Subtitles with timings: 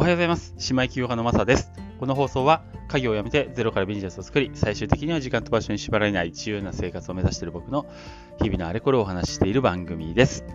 [0.00, 0.54] おはようございます。
[0.70, 1.70] 姉妹起業家のマサです。
[1.98, 7.84] この放送は、家業を辞めてゼロからビジネスを作り、最終的には時間と場所に縛られない自由な生活を目指している僕の
[8.42, 10.46] 日々のあれこれをお話ししている番組です。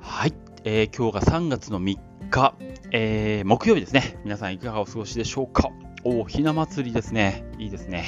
[0.00, 0.34] はい。
[0.64, 1.96] えー今日が3月の3
[2.28, 2.54] 日、
[2.90, 4.18] えー木曜日ですね。
[4.24, 5.68] 皆さんいかがお過ごしでしょうか？
[6.02, 7.44] おひな祭りですね。
[7.60, 8.06] いいですね。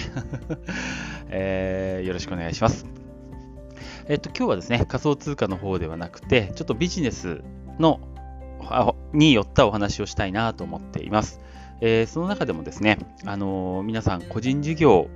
[1.30, 2.84] えーよろしくお願いします。
[4.09, 7.45] えっと、今日はですね、仮想通貨の方ではなくて、ちょっとビジネス
[7.78, 8.00] の
[9.12, 11.41] によったお話をしたいなと思っています。
[11.80, 15.09] えーその中でもですね、あのー皆さん個人事業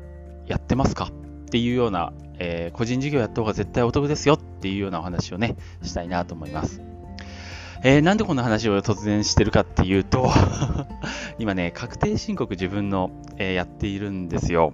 [0.47, 6.83] やってますかっていうような、えー個人事業やった方が絶対お得ですよっていうようなお話をね、したいなと思います。
[7.85, 10.31] えーなんでこんな話を突然してるかっていうと、
[11.39, 14.73] 今ね、確定申告自分の、えやっているんですよ。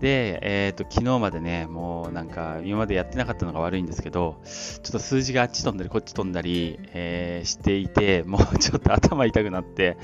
[0.00, 9.96] で、えっ、と、昨日までね、もうなんか、今までやってなかったのが悪いんですけど、ちょっと数字があっち飛んだりこっち飛んだり、えーしていて、もうちょっと頭痛くなって、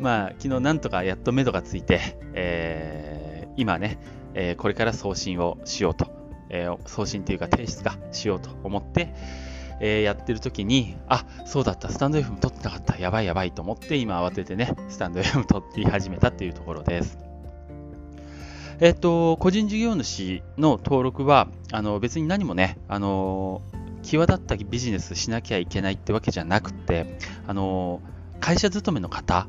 [0.00, 3.98] まあ、昨日なんとかやっと目処がついて、えー今ね、
[4.34, 6.06] えーこれから送信をしようと、
[6.48, 9.12] えー送信っていうか提出かしようと思って、
[9.80, 17.29] えーやってる時に、あ、そうだった、スタンド FM 撮ってなかった、やばいやばいと思って、今慌ててね、スタンド FM 撮り始めたっていうところです。
[18.80, 23.60] えっと、個人事業主の登録は、あの別に何もね、あの
[24.02, 28.00] 際立ったビジネスしなきゃいけないってわけじゃなくて、あの
[28.40, 29.48] 会社勤めの方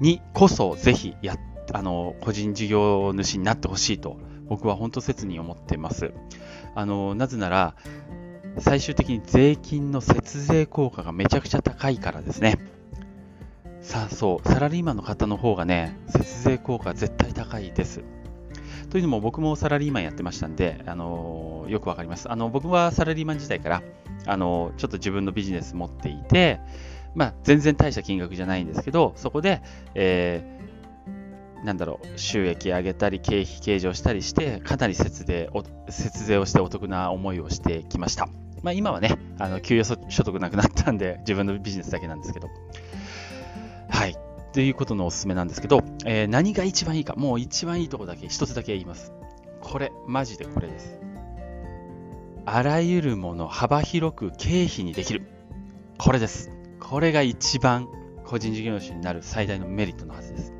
[0.00, 1.36] にこそぜひや
[1.74, 4.16] あの個人事業主になってほしいと
[4.48, 6.14] 僕は本当切に思っています。
[6.74, 7.74] あのなぜなら
[8.60, 12.58] 最終的に税金の節税効果がめちゃくちゃ高いからですね。
[13.82, 18.02] さあそう、サラリーマンの方の方がね、節税効果絶対高いです。
[18.94, 22.30] というのも僕もサラリーマンやってましたんで、あのよくわかります。
[22.30, 23.82] あの僕はサラリーマン時代から、
[24.24, 26.60] あのちょっと自分のビジネス持っていて、
[27.16, 29.62] まあ、全然大した金額じゃないんですけど、そこで、
[29.96, 38.28] えーなんだろう、収益上げたり、経費計上したりして、かなり節税お節税をしてお得な思いをしてきました。
[38.62, 42.48] まあ、今はね、あの給与所得なくなったんで、自分のビジネスだけなんですけど。
[44.54, 49.12] ということのおすすめなんですけど、えー何が一番いいか、もう一番いいところだけ、一つだけ言います。
[49.60, 51.00] これ、マジでこれです。
[52.46, 55.28] あらゆるもの、幅広く経費にできる。
[55.98, 56.52] これです。
[56.78, 57.88] これが一番
[58.24, 60.52] 個人事業主になる最大のメリットのはずです。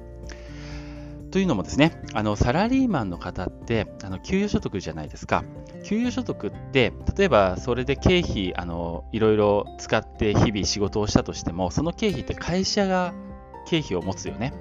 [1.30, 5.44] というのもですね、あのサラリーマンの方ってあの給与所得じゃないですか。
[5.84, 13.14] 給与所得って、例えばそれで経費あのいろいろ使って日々仕事をしたとしても、その経費って会社が
[13.66, 14.52] 経費を持つよね。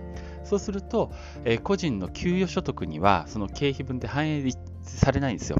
[0.43, 1.11] そうすると、
[1.45, 4.51] えー個人の給与所得にはその経費分って反映
[4.83, 5.57] されないんですよ。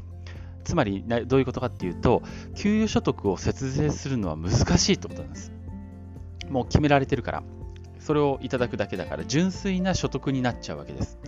[0.64, 2.22] つまりどういうことかっていうと、
[2.56, 5.52] 給与所得を節税するのは難しいってことなんです。
[6.48, 7.42] もう決められてるから。
[8.00, 11.18] それをいただくだけだから、純粋な所得になっちゃうわけです。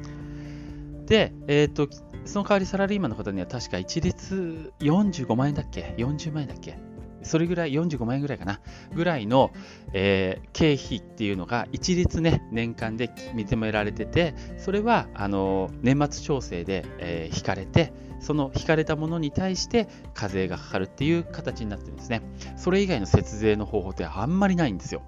[1.07, 1.89] で、えっ、と、
[2.27, 6.79] その代わりサラリーマンの方には確か一律45万円だっけ ?40 万円だっけ？
[7.27, 8.61] それぐらい、45万円ぐらいかな
[8.95, 9.53] ぐらいの、
[9.93, 22.23] えー経費っていうのが一律ね、年間で認められてて、それは、あの、年末調整で、えー引かれて、その引かれたものに対して課税がかかるっていう形になってるんですね。
[22.57, 25.03] それ以外の節税の方法ってあんまりないんですよ。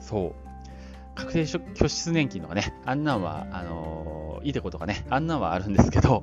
[0.00, 0.48] そう。
[1.14, 6.22] 確定拠出年金とかね、あんなんは、あのーいいてことかね、あんなんはあるんですけど、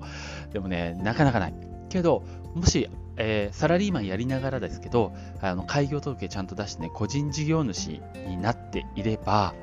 [0.53, 1.53] でもね、なかなかない。
[1.89, 9.53] けど、もし、えーサラリーマンやりながらですけど、あの開業届ちゃんと出してね、個人事業主になっていれば、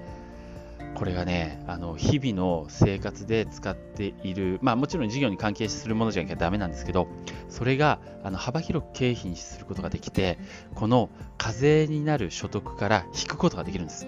[0.95, 7.09] これがね、あの日々の生活で使っている、まあもちろん事業に関係するものじゃなきゃダメなんですけど、
[7.49, 10.39] それがあの幅広く経費にすることができて、
[10.75, 11.09] この
[11.39, 14.07] 課税になる所得から引くことができるんです。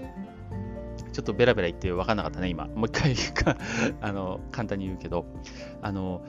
[1.13, 2.67] ちょっとベラベラ言って分かんなかったね、今。
[2.67, 3.15] もう一回
[4.03, 5.27] あの簡単に言うけど、
[5.81, 6.23] あの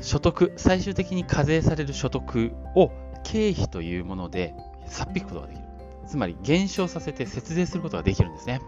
[0.00, 2.90] 所得、最終的に課税される所得を
[3.24, 4.54] 経費というもので
[4.86, 5.64] さっ引くことができる。
[6.06, 8.60] つまり減少させて節税することができるんですね。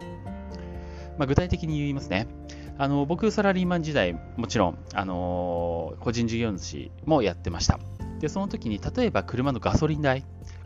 [1.17, 2.27] まあ、具体的に言いますね。
[2.79, 7.79] あの僕、サラリーマン時代、もちろん、あの個人事業主もやってました。
[8.21, 10.25] で、その時に、例えば車のガソリン代、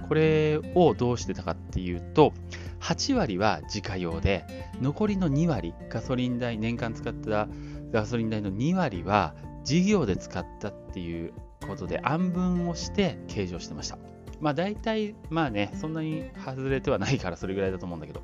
[0.08, 2.32] これをどうしてたかっていうと、
[2.80, 4.44] 8割は自家用で、
[4.80, 7.48] 残りの2割、ガソリン代、年間使った
[7.90, 11.32] ガソリン代の2割は、事業で使ったっていう
[11.66, 13.98] ことで、暗分をして計上してました。
[14.40, 18.22] まあ大体、まあね、そんなに外れてはないからそれぐらいだと思うんだけど、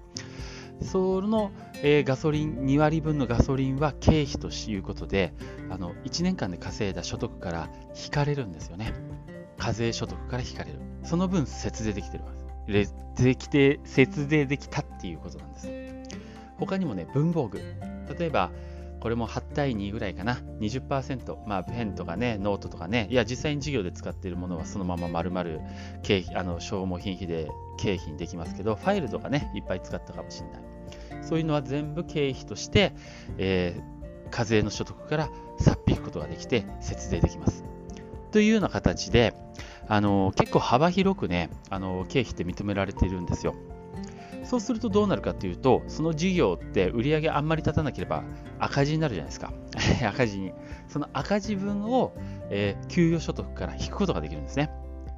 [0.83, 1.51] その、
[1.83, 5.35] えーガソリン、2割分のガソリンは経費ということで、
[5.71, 7.71] あの1年間で稼いだ所得から
[8.03, 8.93] 引かれるんですよね。
[9.59, 10.79] 課税所得から引かれる。
[11.05, 12.33] その分節税できてるわ
[12.67, 12.89] けで。
[13.17, 15.69] できて節税できたっていうことなんです。
[16.59, 17.59] 他にもね、文房具。
[18.19, 18.51] 例えば、
[19.01, 20.39] これも8対2ぐらいかな。
[20.61, 21.47] 20%。
[21.47, 23.09] まあ、ペンとかね、ノートとかね。
[23.11, 25.45] いや、実際に授業で使っているものはそのまま丸々
[26.03, 27.49] 経費、あの、消耗品費で
[27.79, 31.25] 経費にできますけど、ファイルとかね、いっぱい使ったかもしれない。
[31.25, 32.93] そういうのは全部経費として、
[33.39, 37.65] えー、課税の所得からさっ引くことができて、節税できます。
[38.31, 39.35] というような形で、
[39.89, 43.55] あの結構幅広くね、あの経費って認められているんですよ。
[44.45, 48.25] そうするとどうなるかというと、その事業って売り上げあんまり立たなければ
[48.59, 49.53] 赤字になるじゃないですか。
[50.09, 50.53] 赤字に。
[50.89, 52.13] その赤字分を、
[52.51, 54.71] えー、給与所得から引くことができるんですね。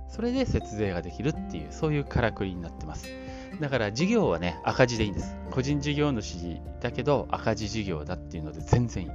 [0.09, 3.09] それで節税ができるっていう、そういうからくりになってます。
[3.61, 5.37] だから事業はね、赤字でいいんです。
[5.51, 9.11] 個人事業主だけど赤字事業だっていうので全然いい。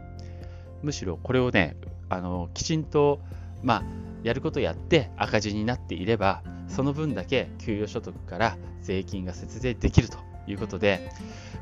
[0.82, 1.78] むしろこれをね、
[2.10, 3.20] あのきちんと、
[3.62, 3.84] まあ、
[4.24, 10.18] やることやって赤字になっていれば、その分だけ給与所得から税金が節税できると
[10.48, 11.10] いうことで、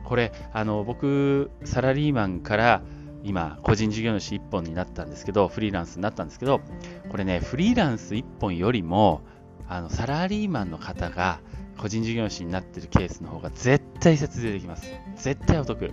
[0.03, 2.81] これ、あの僕、サラリーマンから
[3.23, 6.61] 今、個人事業主1本になったんですけど、フリーランスになったんですけど、
[7.09, 9.21] これね、フリーランス1本よりも、
[9.67, 11.39] あのサラリーマンの方が
[11.77, 14.91] 個人事業主になってるケースの方が絶対節税できます。
[15.15, 15.91] 絶対お得。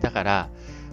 [0.00, 0.50] だから、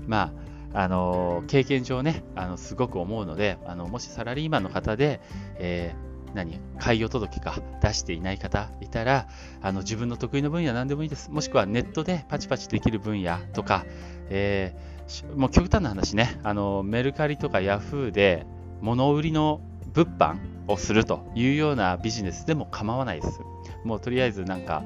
[0.08, 5.22] まあ、あの経験上ね、あのすごく思うので、あのもしサラリーマンの方で、
[5.58, 9.28] えー何開業届か出していない方いたら
[9.62, 11.32] あの自分の得意な分野何でもいいです。
[11.32, 13.86] もしくはネットでパチパチできる分野とか、
[14.30, 18.46] えー、もう極端な話ねあのメルカリとかヤフーで
[18.82, 19.62] 物売りの
[19.94, 20.38] 物販
[20.68, 23.40] をするというようなビジネスでも構わないです。
[23.84, 24.84] もうとりあえずなんか、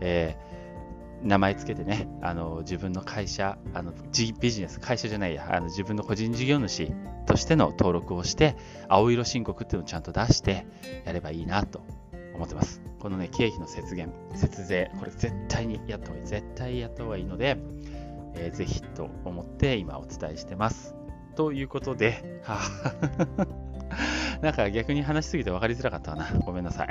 [0.00, 0.53] えー
[1.24, 3.92] 名前つけてね、あの自分の会社あの、
[4.40, 6.92] ビジネス、会社じゃないや、あの自分の個人事業主
[7.26, 8.56] としての登録をして、
[8.88, 10.66] 青色申告っていうのをちゃんと出して
[11.04, 11.80] やればいいなと
[12.34, 12.82] 思ってます。
[13.00, 16.26] このね、経費の節減、節税、これ絶対にやった方がいい。
[16.26, 17.56] 絶対やった方がいいので、
[18.34, 20.94] えー、ぜひと思って今お伝えしてます。
[21.36, 26.26] ということで、はあ、 なんか逆に話しすぎて分かりづらかったかな。
[26.44, 26.88] ごめんなさい。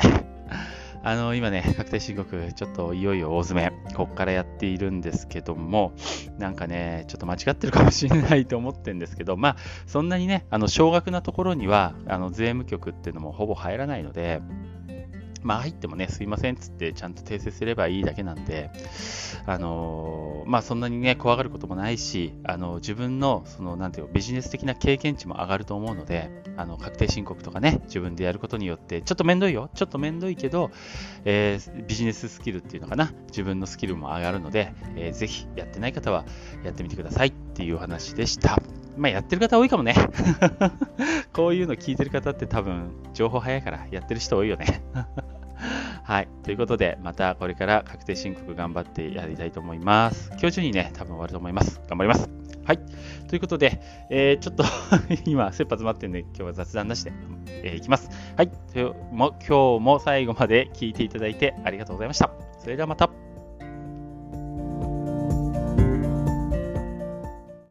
[1.06, 5.92] あの、今ね、確定申告、ちょっといよいよ大詰め、こっからやっているんですけども、
[6.40, 9.56] なんかね、ちょっと間違ってるかもしれないと思ってるんですけど、まあ、
[9.86, 14.42] そんなにね、あの、少額なところには、あの、税務局っていうのもほぼ入らないので、
[15.44, 18.72] まあ入ってもね、すいませんっつってちゃんと訂正すればいいだけなんで、
[19.46, 30.72] あのー、まあそんなにね、怖がることもないし、あの自分の、その、なんていうビジネス的な経験値も上がると思うので、あの、確定申告とかね、自分でやることによって、ちょっとめんどいよ、ちょっとめんどいけど、
[31.26, 36.26] えー、ビジネススキルっていうのかな、自分のスキルも上がるので、えー、ぜひやってない方は
[36.64, 38.62] やってみてくださいっていうお話でした。
[38.98, 39.96] まあ、やってる方多いかもね。
[41.34, 44.84] こういうの聞いてる方って多分、情報早いからやってる人多いよね。
[46.04, 46.28] はい。
[46.44, 50.30] ということで、またこれから確定申告頑張ってやりたいと思います。
[50.32, 51.82] 今日中にね、多分終わると思います。
[51.88, 52.30] 頑張ります。
[52.66, 52.80] はい。
[53.28, 54.64] ということで、えー、ちょっと
[55.26, 57.14] 今、切羽詰まってるんで、今日は雑談なしで、
[57.48, 58.10] えー、いきます。
[58.36, 58.52] はい。
[58.76, 62.32] 今日も最後まで聞いていただいてありがとうございました。
[62.60, 63.23] それではまた。